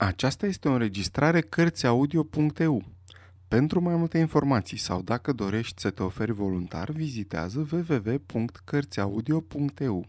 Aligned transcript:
Aceasta 0.00 0.46
este 0.46 0.68
o 0.68 0.72
înregistrare 0.72 1.40
Cărțiaudio.eu. 1.40 2.84
Pentru 3.48 3.80
mai 3.80 3.96
multe 3.96 4.18
informații 4.18 4.76
sau 4.76 5.02
dacă 5.02 5.32
dorești 5.32 5.80
să 5.80 5.90
te 5.90 6.02
oferi 6.02 6.32
voluntar, 6.32 6.90
vizitează 6.90 7.68
www.cărțiaudio.eu. 7.72 10.06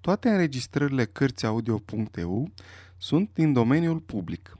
Toate 0.00 0.28
înregistrările 0.28 1.04
Cărțiaudio.eu 1.04 2.50
sunt 2.96 3.30
din 3.32 3.52
domeniul 3.52 4.00
public. 4.00 4.58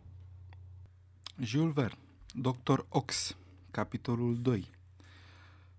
Jules 1.38 1.72
Verne, 1.72 1.98
Dr. 2.32 2.78
Ox, 2.88 3.36
capitolul 3.70 4.42
2 4.42 4.70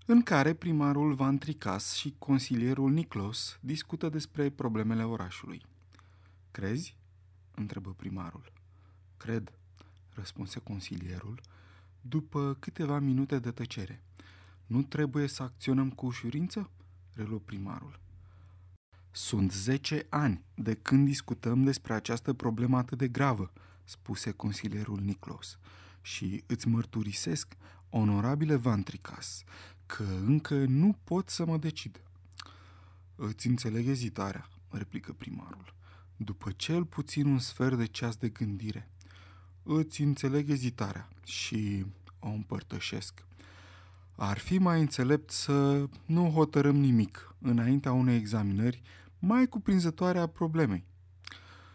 în 0.06 0.22
care 0.22 0.54
primarul 0.54 1.14
Van 1.14 1.38
Tricas 1.38 1.94
și 1.94 2.16
consilierul 2.18 2.92
Niclos 2.92 3.58
discută 3.62 4.10
despre 4.10 4.50
problemele 4.50 5.04
orașului. 5.04 5.62
Crezi? 6.52 6.96
întrebă 7.56 7.94
primarul. 7.98 8.55
Cred, 9.18 9.52
răspunse 10.14 10.60
consilierul, 10.60 11.42
după 12.02 12.58
câteva 12.60 13.00
minute 13.00 13.40
de 13.40 13.52
tăcere. 13.52 14.02
Nu 14.66 14.84
trebuie 14.84 15.28
să 15.28 15.44
acționăm 15.44 15.90
cu 15.90 16.06
ușurință? 16.06 16.70
reluă 17.14 17.40
primarul. 17.40 18.00
Sunt 19.12 19.52
zece 19.52 20.06
ani 20.10 20.44
de 20.56 20.74
când 20.74 21.06
discutăm 21.06 21.64
despre 21.64 21.94
această 21.94 22.34
problemă 22.34 22.78
atât 22.78 22.98
de 22.98 23.08
gravă, 23.08 23.52
spuse 23.84 24.32
consilierul 24.32 25.00
Niclos, 25.00 25.58
și 26.02 26.44
îți 26.48 26.68
mărturisesc, 26.68 27.56
onorabile 27.90 28.56
Vantricas, 28.56 29.44
că 29.86 30.04
încă 30.04 30.66
nu 30.66 30.98
pot 31.04 31.30
să 31.30 31.46
mă 31.46 31.58
decid. 31.58 32.02
Îți 33.16 33.48
înțeleg 33.48 33.88
ezitarea, 33.88 34.50
replică 34.70 35.14
primarul. 35.14 35.74
După 36.18 36.52
cel 36.52 36.86
puțin 36.86 37.26
un 37.26 37.40
sfert 37.40 37.78
de 37.78 37.86
ceas 37.86 38.16
de 38.16 38.30
gândire, 38.30 38.90
îți 39.66 40.02
înțeleg 40.02 40.50
ezitarea 40.50 41.10
și 41.24 41.86
o 42.20 42.28
împărtășesc. 42.28 43.26
Ar 44.16 44.38
fi 44.38 44.58
mai 44.58 44.80
înțelept 44.80 45.32
să 45.32 45.88
nu 46.06 46.30
hotărâm 46.30 46.76
nimic 46.76 47.36
înaintea 47.40 47.92
unei 47.92 48.16
examinări 48.16 48.82
mai 49.20 49.48
cuprinzătoare 49.48 50.20
a 50.20 50.28
problemei. 50.28 50.86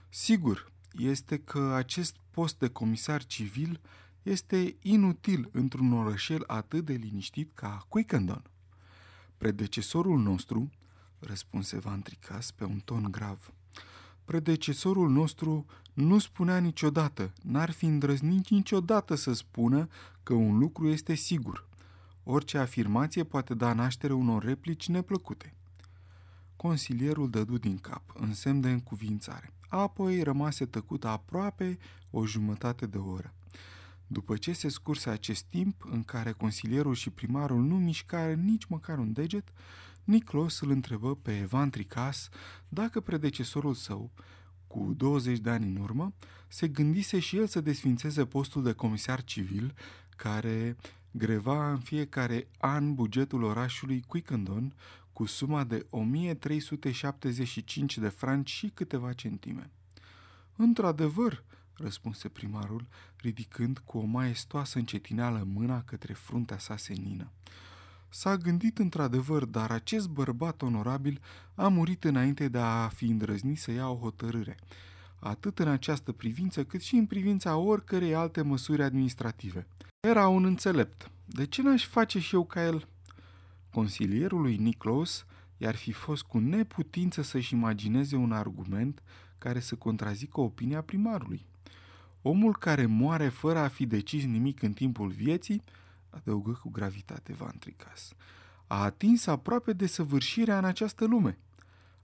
Sigur, 0.09 0.73
este 0.93 1.39
că 1.39 1.73
acest 1.75 2.17
post 2.31 2.59
de 2.59 2.69
comisar 2.69 3.25
civil 3.25 3.81
este 4.23 4.77
inutil 4.83 5.49
într-un 5.53 5.93
orășel 5.93 6.45
atât 6.47 6.85
de 6.85 6.93
liniștit 6.93 7.51
ca 7.55 7.85
Quickendon. 7.89 8.43
Predecesorul 9.37 10.19
nostru, 10.19 10.71
răspunse 11.19 11.79
Van 11.79 12.03
Tricas 12.03 12.51
pe 12.51 12.65
un 12.65 12.79
ton 12.85 13.09
grav, 13.11 13.53
predecesorul 14.25 15.11
nostru 15.11 15.67
nu 16.01 16.19
spunea 16.19 16.59
niciodată, 16.59 17.33
n-ar 17.43 17.71
fi 17.71 17.85
îndrăznit 17.85 18.49
niciodată 18.49 19.15
să 19.15 19.33
spună 19.33 19.89
că 20.23 20.35
un 20.35 20.59
lucru 20.59 20.89
este 20.89 21.15
sigur. 21.15 21.69
Orice 22.25 22.59
afirmație 22.59 23.25
poate 23.25 23.55
da 23.55 23.73
naștere 23.73 24.13
unor 24.13 24.45
replici 24.45 24.89
neplăcute. 24.89 25.55
Consilierul 26.57 27.31
dădu 27.31 27.59
din 27.59 27.79
cap, 27.79 28.03
în 28.15 28.35
semn 28.35 28.61
de 28.61 28.71
încuvințare. 28.71 29.53
Apoi 29.69 30.23
rămase 30.23 30.67
tăcut 30.67 31.05
aproape 31.05 31.79
o 32.11 32.27
jumătate 32.27 32.87
de 32.87 32.99
oră. 32.99 33.35
După 34.07 34.37
ce 34.37 34.53
se 34.53 34.69
scurse 34.69 35.11
acest 35.11 35.43
timp, 35.43 35.87
în 35.91 36.03
care 36.03 36.33
consilierul 36.33 36.95
și 36.95 37.11
primarul 37.11 37.63
nu 37.63 37.79
mișcară 37.79 38.33
nici 38.33 38.65
măcar 38.65 38.99
un 38.99 39.13
deget, 39.13 39.49
Niclos 40.05 40.61
îl 40.61 40.71
întrebă 40.71 41.15
pe 41.15 41.39
Evan 41.39 41.71
Tricas 41.71 42.29
dacă 42.69 43.01
predecesorul 43.01 43.75
său, 43.75 44.11
cu 44.71 44.95
20 44.97 45.39
de 45.39 45.51
ani 45.51 45.67
în 45.67 45.77
urmă, 45.77 46.13
se 46.49 46.69
gândise 46.69 47.19
și 47.19 47.37
el 47.37 47.47
să 47.47 47.61
desfințeze 47.61 48.25
postul 48.25 48.63
de 48.63 48.73
comisar 48.73 49.25
civil, 49.25 49.75
care 50.17 50.77
greva 51.11 51.71
în 51.71 51.79
fiecare 51.79 52.49
an 52.59 52.95
bugetul 52.95 53.43
orașului 53.43 54.05
Quickendon 54.07 54.75
cu 55.13 55.27
suma 55.27 55.65
de 55.65 55.87
1375 55.91 57.99
de 57.99 58.09
franci 58.09 58.51
și 58.51 58.71
câteva 58.75 59.13
centime. 59.13 59.71
Într-adevăr, 60.57 61.45
răspunse 61.75 62.29
primarul, 62.29 62.87
ridicând 63.17 63.79
cu 63.79 63.99
o 63.99 64.05
maestoasă 64.05 64.79
încetineală 64.79 65.47
mâna 65.53 65.83
către 65.83 66.13
fruntea 66.13 66.59
sa 66.59 66.77
senină. 66.77 67.31
S-a 68.13 68.37
gândit 68.37 68.79
într-adevăr, 68.79 69.45
dar 69.45 69.71
acest 69.71 70.09
bărbat 70.09 70.63
onorabil 70.63 71.21
a 71.55 71.69
murit 71.69 72.05
înainte 72.05 72.49
de 72.49 72.59
a 72.59 72.89
fi 72.89 73.05
îndrăznit 73.05 73.59
să 73.59 73.71
ia 73.71 73.89
o 73.89 73.99
hotărâre, 73.99 74.57
atât 75.19 75.59
în 75.59 75.69
această 75.69 76.13
privință 76.13 76.65
cât 76.65 76.83
și 76.83 76.95
în 76.95 77.07
privința 77.07 77.57
oricărei 77.57 78.15
alte 78.15 78.43
măsuri 78.43 78.83
administrative. 78.83 79.67
Era 80.01 80.29
un 80.29 80.45
înțelept. 80.45 81.11
De 81.25 81.47
ce 81.47 81.63
n-aș 81.63 81.87
face 81.87 82.19
și 82.19 82.35
eu 82.35 82.45
ca 82.45 82.65
el? 82.65 82.89
Consilierul 83.71 84.41
lui 84.41 84.57
Niclos 84.57 85.27
i-ar 85.57 85.77
fi 85.77 85.93
fost 85.93 86.23
cu 86.23 86.39
neputință 86.39 87.23
să-și 87.23 87.55
imagineze 87.55 88.17
un 88.17 88.33
argument 88.33 89.03
care 89.39 89.61
să 89.61 89.75
contrazică 89.75 90.41
opinia 90.41 90.81
primarului. 90.83 91.47
Omul 92.23 92.57
care 92.57 92.87
moare 92.87 93.29
fără 93.29 93.59
a 93.59 93.69
fi 93.69 93.87
decis 93.87 94.25
nimic 94.25 94.63
în 94.63 94.73
timpul 94.73 95.09
vieții 95.09 95.63
adăugă 96.11 96.53
cu 96.53 96.71
gravitate 96.71 97.33
Vantricas, 97.33 98.13
a 98.67 98.83
atins 98.83 99.27
aproape 99.27 99.73
de 99.73 99.87
săvârșirea 99.87 100.59
în 100.59 100.65
această 100.65 101.05
lume. 101.05 101.39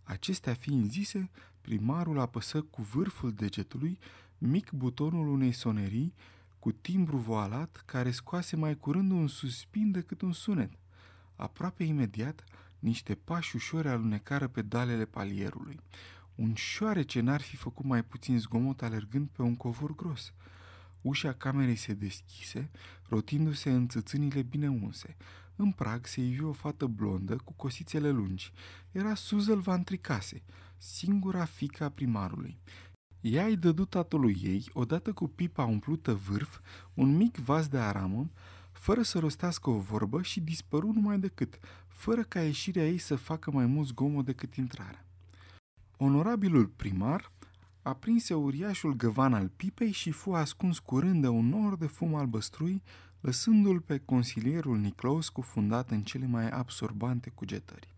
Acestea 0.03 0.55
fiind 0.55 0.91
zise, 0.91 1.31
primarul 1.61 2.19
apăsă 2.19 2.63
cu 2.63 2.83
vârful 2.83 3.33
degetului 3.33 3.99
mic 4.39 4.71
butonul 4.71 5.29
unei 5.29 5.53
sonerii 5.53 6.15
cu 6.59 6.73
timbru 6.73 7.17
voalat 7.17 7.83
care 7.87 8.11
scoase 8.11 8.57
mai 8.57 8.77
curând 8.77 9.11
un 9.11 9.29
suspin 9.29 9.91
decât 9.91 10.21
un 10.21 10.33
sunet. 10.33 10.71
Aproape 11.37 11.85
imediat, 11.85 12.45
niște 12.79 13.15
pași 13.15 13.57
ușori 13.57 13.89
alunecară 13.89 14.49
pe 14.49 14.63
dalele 14.63 15.05
palierului. 15.05 15.81
Un 16.35 16.55
șoarece 16.55 17.21
n-ar 17.21 17.41
fi 17.41 17.57
făcut 17.57 17.85
mai 17.85 18.05
puțin 18.05 18.39
zgomot 18.39 18.83
alergând 18.83 19.29
pe 19.29 19.43
un 19.43 19.57
covor 19.57 19.95
gros– 19.95 20.33
Ușa 21.07 21.33
camerei 21.33 21.77
se 21.77 21.95
deschise, 21.95 22.71
rotindu-se 23.09 23.71
în 23.71 23.89
țâțânile 23.89 24.43
bine 24.43 24.69
unse. 24.69 25.17
În 25.57 25.71
prag 25.71 26.07
se 26.07 26.21
ivi 26.21 26.43
o 26.43 26.53
fată 26.53 26.87
blondă 26.87 27.37
cu 27.37 27.53
cosițele 27.53 28.11
lungi. 28.11 28.53
Era 28.93 29.15
Suzel 29.15 29.61
Van 29.61 29.83
Tricase, 29.85 30.43
singura 30.77 31.45
fica 31.45 31.85
a 31.85 31.89
primarului. 31.89 32.59
Ea 33.21 33.47
îi 33.47 33.57
dădu 33.57 33.85
tatălui 33.85 34.41
ei, 34.43 34.71
odată 34.73 35.13
cu 35.13 35.29
pipa 35.29 35.65
umplută 35.65 36.15
vârf, 36.15 36.59
un 36.95 37.17
mic 37.17 37.37
vas 37.37 37.69
de 37.69 37.79
aramă, 37.79 38.31
fără 38.73 39.03
să 39.03 39.19
rostească 39.19 39.71
o 39.71 39.79
vorbă 39.79 40.23
și 40.23 40.41
dispăru 40.41 40.93
numai 40.93 41.19
decât, 41.19 41.59
fără 41.87 42.23
ca 42.23 42.43
ieșirea 42.43 42.87
ei 42.87 42.99
să 42.99 43.17
facă 43.17 43.51
mai 43.51 43.67
mult 43.67 43.87
zgomot 43.87 44.25
decât 44.25 44.55
intrarea. 44.55 45.05
Onorabilul 45.97 46.67
primar 46.67 47.33
aprinse 47.87 48.35
uriașul 48.35 48.95
găvan 48.95 49.35
al 49.35 49.49
pipei 49.57 49.91
și 49.91 50.11
fu 50.11 50.33
ascuns 50.33 50.79
curând 50.79 51.21
de 51.21 51.29
un 51.29 51.49
nor 51.49 51.77
de 51.77 51.87
fum 51.87 52.15
albăstrui, 52.15 52.83
lăsându-l 53.21 53.81
pe 53.81 53.99
consilierul 53.99 54.79
Niclaus 54.79 55.29
cufundat 55.29 55.91
în 55.91 56.03
cele 56.03 56.27
mai 56.27 56.49
absorbante 56.49 57.31
cugetări. 57.31 57.95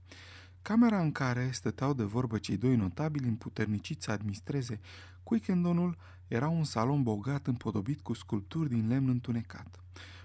Camera 0.63 1.01
în 1.01 1.13
care 1.13 1.51
stăteau 1.53 1.95
de 1.95 2.03
vorbă 2.03 2.39
cei 2.39 2.57
doi 2.57 2.77
notabili 2.77 3.29
împuterniciți 3.29 4.05
să 4.05 4.11
administreze 4.11 4.81
Quickendonul 5.23 5.97
era 6.27 6.49
un 6.49 6.65
salon 6.65 7.03
bogat 7.03 7.47
împodobit 7.47 8.01
cu 8.01 8.13
sculpturi 8.13 8.69
din 8.69 8.89
lemn 8.89 9.09
întunecat. 9.09 9.83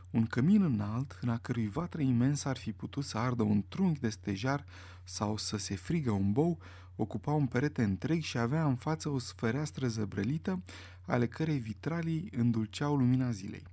Un 0.09 0.25
cămin 0.25 0.61
înalt, 0.61 1.17
în 1.21 1.29
a 1.29 1.37
cărui 1.37 1.67
vatră 1.67 2.01
imensă 2.01 2.49
ar 2.49 2.57
fi 2.57 2.71
putut 2.71 3.03
să 3.03 3.17
ardă 3.17 3.43
un 3.43 3.63
trunchi 3.67 3.99
de 3.99 4.09
stejar 4.09 4.65
sau 5.03 5.37
să 5.37 5.57
se 5.57 5.75
frigă 5.75 6.11
un 6.11 6.31
bou, 6.31 6.59
ocupa 6.95 7.31
un 7.31 7.47
perete 7.47 7.83
întreg 7.83 8.21
și 8.21 8.37
avea 8.37 8.65
în 8.65 8.75
față 8.75 9.09
o 9.09 9.19
sfăreastră 9.19 9.87
zăbrălită, 9.87 10.61
ale 11.05 11.27
cărei 11.27 11.59
vitralii 11.59 12.29
îndulceau 12.37 12.95
lumina 12.95 13.31
zilei. 13.31 13.63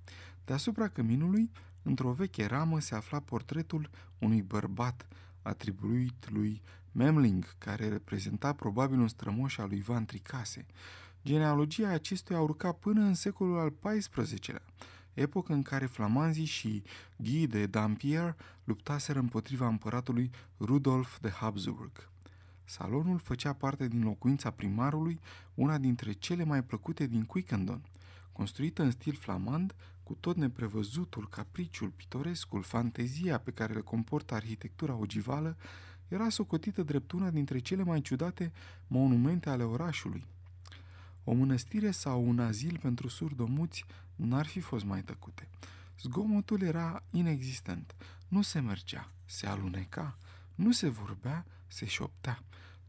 Deasupra 0.45 0.89
căminului, 0.89 1.51
într-o 1.83 2.13
veche 2.13 2.47
ramă, 2.47 2.81
se 2.81 2.95
afla 2.95 3.21
portretul 3.21 3.91
unui 4.19 4.43
bărbat 4.43 5.07
atribuit 5.43 6.31
lui 6.31 6.63
Memling, 6.93 7.55
care 7.59 7.89
reprezenta 7.89 8.53
probabil 8.53 8.99
un 8.99 9.09
strămoș 9.09 9.59
al 9.59 9.69
lui 9.69 9.81
Van 9.81 10.05
Tricase. 10.05 10.67
Genealogia 11.25 11.89
acestuia 11.89 12.39
a 12.39 12.43
urcat 12.43 12.79
până 12.79 13.01
în 13.01 13.15
secolul 13.15 13.59
al 13.59 13.73
XIV-lea, 14.01 14.63
epocă 15.15 15.53
în 15.53 15.63
care 15.63 15.87
flamanzii 15.87 16.45
și 16.45 16.83
Guy 17.17 17.47
de 17.47 17.67
Dampierre 17.67 18.37
luptaseră 18.65 19.19
împotriva 19.19 19.67
împăratului 19.67 20.31
Rudolf 20.61 21.19
de 21.21 21.31
Habsburg. 21.31 22.10
Salonul 22.71 23.19
făcea 23.19 23.53
parte 23.53 23.89
din 23.89 24.03
locuința 24.03 24.51
primarului, 24.51 25.21
una 25.55 25.79
dintre 25.79 26.13
cele 26.13 26.45
mai 26.45 26.65
plăcute 26.65 27.07
din 27.07 27.25
Quickendon. 27.25 27.83
Construită 28.33 28.83
în 28.83 28.91
stil 28.91 29.15
flamand, 29.15 29.75
cu 30.03 30.15
tot 30.21 30.37
neprevăzutul, 30.37 31.29
capriciul, 31.29 31.89
pitorescul, 31.89 32.63
fantezia 32.63 33.39
pe 33.39 33.51
care 33.51 33.73
le 33.73 33.81
comportă 33.81 34.35
arhitectura 34.35 34.95
ogivală, 34.95 35.57
era 36.09 36.29
socotită 36.29 36.83
drept 36.83 37.13
una 37.13 37.31
dintre 37.31 37.59
cele 37.59 37.83
mai 37.83 38.01
ciudate 38.01 38.53
monumente 38.87 39.49
ale 39.49 39.63
orașului. 39.63 40.27
O 41.25 41.33
mănăstire 41.33 41.91
sau 41.91 42.29
un 42.29 42.39
azil 42.39 42.79
pentru 42.83 43.09
surdomuți 43.09 43.85
n-ar 44.17 44.47
fi 44.47 44.61
fost 44.61 44.85
mai 44.85 45.03
tăcute. 45.03 45.49
Zgomotul 46.01 46.63
era 46.63 47.03
inexistent. 47.11 47.95
Nu 48.29 48.43
se 48.43 48.61
mergea, 48.61 49.13
se 49.25 49.47
aluneca, 49.47 50.19
nu 50.55 50.73
se 50.73 50.89
vorbea, 50.89 51.47
se 51.71 51.87
șoptea. 51.87 52.43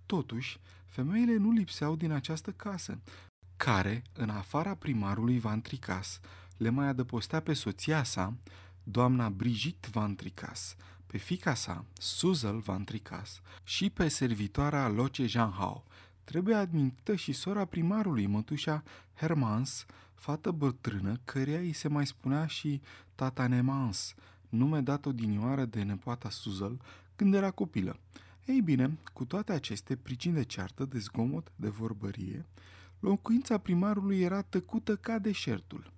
Totuși, 0.06 0.60
femeile 0.86 1.36
nu 1.36 1.51
lipseau 1.51 1.95
din 1.95 2.12
această 2.12 2.51
casă, 2.51 3.00
care, 3.57 4.04
în 4.13 4.30
afara 4.30 4.75
primarului 4.75 5.39
Van 5.39 5.62
Tricas, 5.62 6.19
le 6.57 6.69
mai 6.69 6.88
adăpostea 6.88 7.39
pe 7.39 7.54
soția 7.54 8.04
sa, 8.04 8.33
doamna 8.83 9.30
Brigitte 9.30 9.88
Van 9.92 10.16
Tricas, 10.16 10.75
pe 11.07 11.18
fica 11.18 11.54
sa, 11.54 11.86
Suzel 11.94 12.60
Van 12.60 12.83
Tricas, 12.83 13.42
și 13.63 13.89
pe 13.89 14.07
servitoarea 14.07 14.88
Loce 14.88 15.25
Jean 15.25 15.51
Hau. 15.51 15.86
Trebuie 16.24 16.56
admitită 16.56 17.16
și 17.16 17.31
sora 17.31 17.66
primarului, 17.66 18.25
mătușa 18.25 18.84
Hermans, 19.13 19.86
fată 20.13 20.51
bătrână, 20.51 21.19
căreia 21.25 21.60
îi 21.60 21.74
se 21.74 21.88
mai 21.88 22.06
spunea 22.06 22.45
și 22.45 22.81
tata 23.16 23.48
Nemans, 23.48 24.13
nume 24.50 24.81
dat 24.81 25.06
odinioară 25.06 25.66
de 25.66 25.84
nepoata 25.84 26.30
Suzel 26.30 26.81
când 27.16 27.34
era 27.34 27.51
copilă. 27.51 28.00
Ei 28.46 28.62
bine, 28.62 28.98
cu 29.14 29.26
toate 29.26 29.52
aceste 29.52 29.96
pricini 29.96 30.34
de 30.34 30.44
ceartă, 30.44 30.86
de 30.86 30.98
zgomot, 30.98 31.52
de 31.56 31.70
vorbărie, 31.70 32.46
locuința 33.00 33.58
primarului 33.58 34.22
era 34.22 34.42
tăcută 34.42 34.96
ca 34.96 35.20
deșertul. 35.20 35.92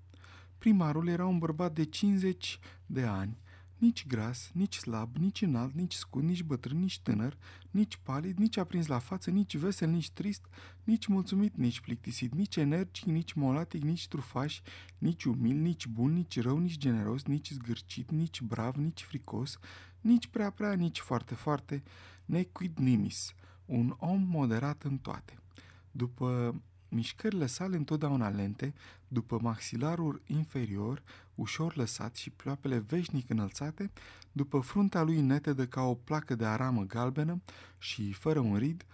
Primarul 0.58 1.08
era 1.08 1.26
un 1.26 1.38
bărbat 1.38 1.74
de 1.74 1.84
50 1.84 2.60
de 2.86 3.04
ani, 3.04 3.38
nici 3.84 4.08
gras, 4.08 4.50
nici 4.54 4.78
slab, 4.78 5.16
nici 5.16 5.42
înalt, 5.42 5.74
nici 5.74 5.94
scund, 5.94 6.28
nici 6.28 6.44
bătrân, 6.44 6.80
nici 6.80 7.00
tânăr, 7.00 7.38
nici 7.72 8.00
palid, 8.04 8.38
nici 8.38 8.58
aprins 8.58 8.88
la 8.88 9.00
față, 9.00 9.30
nici 9.30 9.58
vesel, 9.58 9.90
nici 9.90 10.12
trist, 10.12 10.46
nici 10.84 11.08
mulțumit, 11.08 11.56
nici 11.56 11.80
plictisit, 11.80 12.34
nici 12.34 12.56
energic, 12.56 13.04
nici 13.04 13.34
molatic, 13.34 13.84
nici 13.84 14.08
trufaș, 14.08 14.62
nici 14.98 15.24
umil, 15.24 15.56
nici 15.56 15.88
bun, 15.88 16.14
nici 16.14 16.42
rău, 16.42 16.58
nici 16.58 16.78
generos, 16.78 17.24
nici 17.24 17.52
zgârcit, 17.52 18.12
nici 18.12 18.42
brav, 18.42 18.76
nici 18.76 19.04
fricos, 19.04 19.58
nici 20.02 20.28
prea 20.28 20.50
prea, 20.50 20.74
nici 20.74 21.00
foarte 21.00 21.36
foarte, 21.36 21.84
nequid 22.26 22.78
nimis, 22.78 23.34
un 23.66 23.96
om 23.98 24.22
moderat 24.22 24.84
în 24.84 24.98
toate. 24.98 25.38
După 25.92 26.56
mișcările 26.94 27.46
sale 27.46 27.76
întotdeauna 27.76 28.30
lente, 28.30 28.74
după 29.08 29.40
maxilarul 29.42 30.22
inferior, 30.26 31.04
ușor 31.36 31.76
lăsat 31.76 32.16
și 32.16 32.30
ploapele 32.30 32.78
veșnic 32.78 33.30
înălțate, 33.30 33.92
după 34.32 34.60
fruntea 34.60 35.02
lui 35.02 35.22
netedă 35.22 35.66
ca 35.66 35.82
o 35.82 35.94
placă 35.94 36.36
de 36.36 36.46
aramă 36.46 36.84
galbenă 36.84 37.42
și 37.78 38.14
fără 38.14 38.40
un 38.40 38.58
rid, 38.58 38.86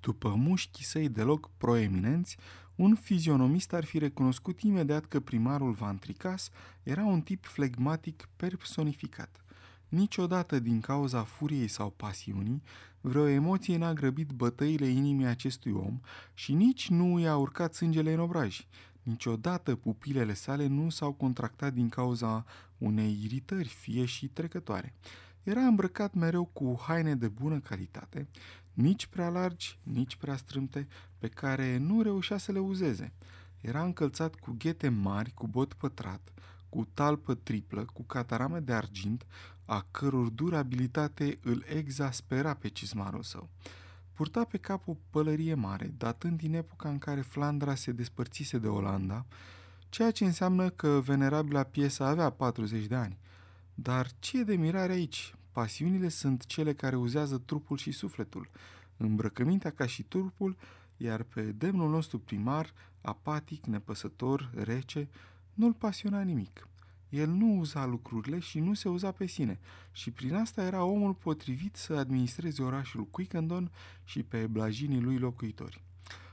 după 0.00 0.34
mușchii 0.34 0.84
săi 0.84 1.08
deloc 1.08 1.50
proeminenți, 1.56 2.36
un 2.74 2.94
fizionomist 2.94 3.72
ar 3.72 3.84
fi 3.84 3.98
recunoscut 3.98 4.60
imediat 4.60 5.04
că 5.04 5.20
primarul 5.20 5.72
Van 5.72 5.98
Tricas 5.98 6.50
era 6.82 7.04
un 7.04 7.20
tip 7.20 7.44
flegmatic 7.44 8.28
personificat. 8.36 9.45
Niciodată 9.88 10.58
din 10.58 10.80
cauza 10.80 11.22
furiei 11.22 11.68
sau 11.68 11.90
pasiunii, 11.90 12.62
vreo 13.00 13.26
emoție 13.26 13.76
n-a 13.76 13.92
grăbit 13.92 14.30
bătăile 14.30 14.86
inimii 14.86 15.26
acestui 15.26 15.72
om 15.72 16.00
și 16.34 16.52
nici 16.52 16.88
nu 16.88 17.18
i-a 17.18 17.36
urcat 17.36 17.74
sângele 17.74 18.12
în 18.12 18.20
obraji. 18.20 18.66
Niciodată 19.02 19.76
pupilele 19.76 20.34
sale 20.34 20.66
nu 20.66 20.90
s-au 20.90 21.12
contractat 21.12 21.72
din 21.72 21.88
cauza 21.88 22.44
unei 22.78 23.20
iritări, 23.22 23.68
fie 23.68 24.04
și 24.04 24.26
trecătoare. 24.26 24.94
Era 25.42 25.60
îmbrăcat 25.60 26.14
mereu 26.14 26.44
cu 26.44 26.80
haine 26.86 27.14
de 27.14 27.28
bună 27.28 27.58
calitate, 27.58 28.28
nici 28.72 29.06
prea 29.06 29.28
largi, 29.28 29.78
nici 29.82 30.16
prea 30.16 30.36
strâmte, 30.36 30.86
pe 31.18 31.28
care 31.28 31.76
nu 31.76 32.02
reușea 32.02 32.36
să 32.36 32.52
le 32.52 32.58
uzeze. 32.58 33.12
Era 33.60 33.82
încălțat 33.82 34.34
cu 34.34 34.54
ghete 34.58 34.88
mari, 34.88 35.32
cu 35.34 35.46
bot 35.46 35.72
pătrat, 35.72 36.32
cu 36.76 36.88
talpă 36.94 37.34
triplă, 37.34 37.84
cu 37.92 38.02
catarame 38.02 38.60
de 38.60 38.72
argint, 38.72 39.26
a 39.64 39.86
căror 39.90 40.28
durabilitate 40.28 41.38
îl 41.42 41.64
exaspera 41.68 42.54
pe 42.54 42.68
cizmarul 42.68 43.22
său. 43.22 43.48
Purta 44.12 44.44
pe 44.44 44.58
cap 44.58 44.88
o 44.88 44.96
pălărie 45.10 45.54
mare, 45.54 45.94
datând 45.98 46.38
din 46.38 46.54
epoca 46.54 46.88
în 46.88 46.98
care 46.98 47.20
Flandra 47.20 47.74
se 47.74 47.92
despărțise 47.92 48.58
de 48.58 48.66
Olanda, 48.66 49.26
ceea 49.88 50.10
ce 50.10 50.24
înseamnă 50.24 50.68
că 50.68 50.88
venerabila 50.88 51.62
piesă 51.62 52.04
avea 52.04 52.30
40 52.30 52.86
de 52.86 52.94
ani. 52.94 53.18
Dar 53.74 54.10
ce 54.18 54.38
e 54.38 54.44
de 54.44 54.56
mirare 54.56 54.92
aici? 54.92 55.34
Pasiunile 55.52 56.08
sunt 56.08 56.46
cele 56.46 56.74
care 56.74 56.96
uzează 56.96 57.38
trupul 57.38 57.76
și 57.76 57.90
sufletul, 57.90 58.48
îmbrăcămintea 58.96 59.70
ca 59.70 59.86
și 59.86 60.02
trupul, 60.02 60.56
iar 60.96 61.22
pe 61.22 61.42
demnul 61.42 61.90
nostru 61.90 62.18
primar, 62.18 62.72
apatic, 63.00 63.64
nepăsător, 63.64 64.50
rece, 64.54 65.08
nu-l 65.56 65.72
pasiona 65.72 66.22
nimic. 66.22 66.68
El 67.08 67.28
nu 67.28 67.58
uza 67.58 67.86
lucrurile 67.86 68.38
și 68.38 68.60
nu 68.60 68.74
se 68.74 68.88
uza 68.88 69.10
pe 69.10 69.26
sine 69.26 69.58
și 69.92 70.10
prin 70.10 70.34
asta 70.34 70.62
era 70.62 70.84
omul 70.84 71.14
potrivit 71.14 71.76
să 71.76 71.94
administreze 71.94 72.62
orașul 72.62 73.06
Quickendon 73.06 73.70
și 74.04 74.22
pe 74.22 74.46
blajinii 74.46 75.00
lui 75.00 75.18
locuitori. 75.18 75.84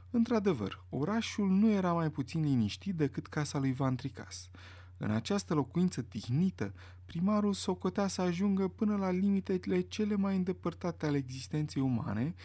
Într-adevăr, 0.09 0.83
orașul 0.89 1.49
nu 1.49 1.71
era 1.71 1.93
mai 1.93 2.09
puțin 2.09 2.43
liniștit 2.43 2.95
decât 2.95 3.27
casa 3.27 3.59
lui 3.59 3.73
Van 3.73 3.95
Tricas. 3.95 4.49
În 4.97 5.11
această 5.11 5.53
locuință 5.53 6.01
tihnită, 6.01 6.73
primarul 7.05 7.53
socotea 7.53 8.07
să 8.07 8.21
ajungă 8.21 8.67
până 8.67 8.95
la 8.95 9.11
limitele 9.11 9.81
cele 9.81 10.15
mai 10.15 10.35
îndepărtate 10.35 11.05
ale 11.05 11.17
existenței 11.17 11.81
umane, 11.81 12.35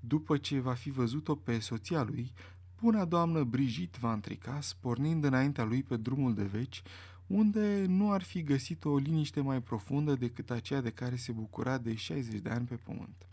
după 0.00 0.36
ce 0.36 0.60
va 0.60 0.74
fi 0.74 0.90
văzut-o 0.90 1.34
pe 1.34 1.58
soția 1.58 2.02
lui, 2.02 2.32
buna 2.80 3.04
doamnă 3.04 3.42
Brigitte 3.42 3.98
Van 4.00 4.20
Tricas, 4.20 4.76
pornind 4.80 5.24
înaintea 5.24 5.64
lui 5.64 5.82
pe 5.82 5.96
drumul 5.96 6.34
de 6.34 6.44
veci, 6.44 6.82
unde 7.26 7.84
nu 7.86 8.10
ar 8.10 8.22
fi 8.22 8.42
găsit 8.42 8.84
o 8.84 8.96
liniște 8.96 9.40
mai 9.40 9.62
profundă 9.62 10.14
decât 10.14 10.50
aceea 10.50 10.80
de 10.80 10.90
care 10.90 11.16
se 11.16 11.32
bucura 11.32 11.78
de 11.78 11.94
60 11.94 12.40
de 12.40 12.50
ani 12.50 12.66
pe 12.66 12.74
pământ. 12.74 13.26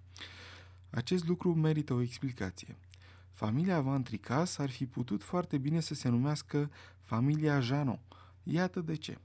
Acest 0.89 1.27
lucru 1.27 1.53
merită 1.53 1.93
o 1.93 2.01
explicație. 2.01 2.77
Familia 3.31 3.81
Van 3.81 4.03
Tricas 4.03 4.57
ar 4.57 4.69
fi 4.69 4.85
putut 4.85 5.23
foarte 5.23 5.57
bine 5.57 5.79
să 5.79 5.93
se 5.93 6.09
numească 6.09 6.71
familia 7.03 7.59
Jano. 7.59 7.99
Iată 8.43 8.81
de 8.81 8.95
ce. 8.95 9.17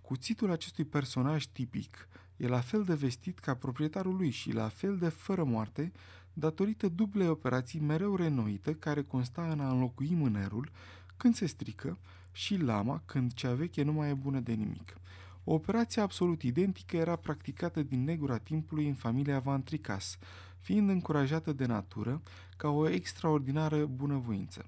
Cuțitul 0.00 0.50
acestui 0.50 0.84
personaj 0.84 1.44
tipic 1.44 2.08
e 2.36 2.46
la 2.46 2.60
fel 2.60 2.84
de 2.84 2.94
vestit 2.94 3.38
ca 3.38 3.54
proprietarul 3.54 4.16
lui 4.16 4.30
și 4.30 4.52
la 4.52 4.68
fel 4.68 4.98
de 4.98 5.08
fără 5.08 5.44
moarte, 5.44 5.92
datorită 6.38 6.88
dublei 6.88 7.28
operații 7.28 7.80
mereu 7.80 8.16
renoită 8.16 8.74
care 8.74 9.02
consta 9.02 9.50
în 9.50 9.60
a 9.60 9.70
înlocui 9.70 10.14
mânerul 10.14 10.70
când 11.16 11.34
se 11.34 11.46
strică 11.46 11.98
și 12.32 12.56
lama 12.56 13.02
când 13.04 13.32
cea 13.32 13.54
veche 13.54 13.82
nu 13.82 13.92
mai 13.92 14.10
e 14.10 14.14
bună 14.14 14.40
de 14.40 14.52
nimic. 14.52 14.96
O 15.44 15.54
operație 15.54 16.02
absolut 16.02 16.42
identică 16.42 16.96
era 16.96 17.16
practicată 17.16 17.82
din 17.82 18.04
negura 18.04 18.38
timpului 18.38 18.88
în 18.88 18.94
familia 18.94 19.38
Van 19.38 19.62
Tricas, 19.62 20.18
fiind 20.58 20.88
încurajată 20.88 21.52
de 21.52 21.66
natură 21.66 22.22
ca 22.56 22.68
o 22.68 22.88
extraordinară 22.88 23.86
bunăvoință. 23.86 24.66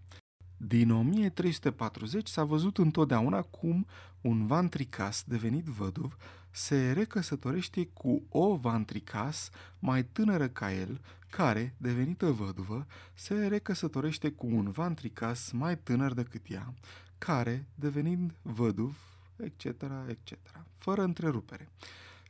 Din 0.61 0.91
1340 0.91 2.29
s-a 2.29 2.45
văzut 2.45 2.79
întotdeauna 2.79 3.43
cum 3.43 3.87
un 4.21 4.47
Van 4.47 4.69
Tricas 4.69 5.25
devenit 5.27 5.65
văduv 5.65 6.17
se 6.51 6.93
recăsătorește 6.93 7.87
cu 7.87 8.23
o 8.29 8.57
Van 8.57 8.85
Tricas 8.85 9.51
mai 9.79 10.05
tânără 10.05 10.49
ca 10.49 10.73
el, 10.73 11.01
care, 11.31 11.75
devenită 11.77 12.27
văduvă, 12.27 12.87
se 13.15 13.47
recăsătorește 13.47 14.31
cu 14.31 14.47
un 14.47 14.71
Van 14.71 14.95
Tricas 14.95 15.51
mai 15.51 15.79
tânăr 15.79 16.13
decât 16.13 16.43
ea, 16.51 16.75
care, 17.19 17.67
devenind 17.75 18.35
văduv, 18.43 18.99
etc., 19.37 19.65
etc., 20.09 20.33
fără 20.79 21.03
întrerupere. 21.03 21.69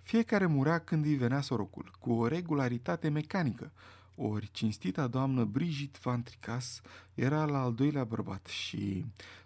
Fiecare 0.02 0.46
murea 0.46 0.78
când 0.78 1.04
îi 1.04 1.14
venea 1.14 1.40
sorocul, 1.40 1.90
cu 1.98 2.12
o 2.12 2.26
regularitate 2.26 3.08
mecanică, 3.08 3.72
ori 4.18 4.48
cinstita 4.52 5.06
doamnă 5.06 5.44
Brigitte 5.44 5.98
Van 6.02 6.22
Tricas 6.22 6.80
era 7.14 7.44
la 7.44 7.62
al 7.62 7.74
doilea 7.74 8.04
bărbat 8.04 8.46
și, 8.46 9.04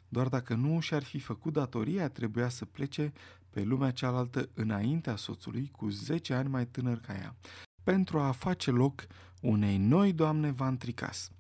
doar 0.09 0.29
dacă 0.29 0.55
nu 0.55 0.81
și-ar 0.81 1.03
fi 1.03 1.19
făcut 1.19 1.53
datoria, 1.53 2.09
trebuia 2.09 2.49
să 2.49 2.65
plece 2.65 3.13
pe 3.51 3.63
lumea 3.63 3.91
cealaltă 3.91 4.49
înaintea 4.55 5.17
soțului, 5.17 5.71
cu 5.77 5.89
10 5.89 6.35
ani 6.35 6.49
mai 6.49 6.67
tânăr 6.67 6.99
ca 6.99 7.15
ea, 7.15 7.37
pentru 7.83 8.19
a 8.19 8.31
face 8.31 8.71
loc 8.71 9.07
unei 9.41 9.77
noi 9.77 10.13
doamne 10.13 10.51
Van 10.51 10.77
Tricas 10.77 11.31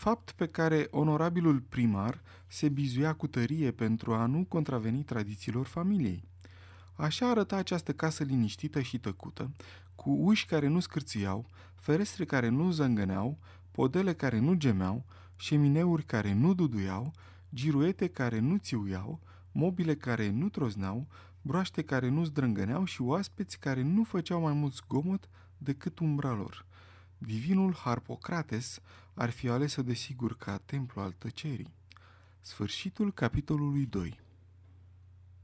fapt 0.00 0.30
pe 0.32 0.46
care 0.46 0.86
onorabilul 0.90 1.60
primar 1.60 2.22
se 2.46 2.68
bizuia 2.68 3.12
cu 3.12 3.26
tărie 3.26 3.70
pentru 3.70 4.14
a 4.14 4.26
nu 4.26 4.44
contraveni 4.48 5.02
tradițiilor 5.02 5.66
familiei. 5.66 6.24
Așa 6.94 7.30
arăta 7.30 7.56
această 7.56 7.92
casă 7.92 8.22
liniștită 8.22 8.80
și 8.80 8.98
tăcută, 8.98 9.50
cu 9.94 10.10
uși 10.10 10.46
care 10.46 10.66
nu 10.66 10.80
scârțiau, 10.80 11.46
ferestre 11.80 12.24
care 12.24 12.48
nu 12.48 12.70
zângăneau, 12.70 13.38
podele 13.70 14.12
care 14.12 14.38
nu 14.38 14.54
gemeau, 14.54 15.04
șemineuri 15.36 16.04
care 16.04 16.32
nu 16.32 16.54
duduiau, 16.54 17.12
giruete 17.54 18.08
care 18.08 18.38
nu 18.38 18.56
țiuiau, 18.56 19.20
mobile 19.52 19.94
care 19.94 20.30
nu 20.30 20.48
trozneau, 20.48 21.06
broaște 21.42 21.82
care 21.82 22.08
nu 22.08 22.24
zdrângăneau 22.24 22.84
și 22.84 23.02
oaspeți 23.02 23.58
care 23.58 23.82
nu 23.82 24.04
făceau 24.04 24.40
mai 24.40 24.52
mult 24.52 24.74
zgomot 24.74 25.28
decât 25.58 25.98
umbra 25.98 26.32
lor. 26.32 26.64
Divinul 27.18 27.74
Harpocrates 27.74 28.80
ar 29.14 29.30
fi 29.30 29.48
ales-o 29.48 29.82
desigur 29.82 30.36
ca 30.36 30.60
templu 30.64 31.00
al 31.00 31.14
tăcerii. 31.18 31.72
Sfârșitul 32.40 33.12
capitolului 33.12 33.86
2 33.86 34.20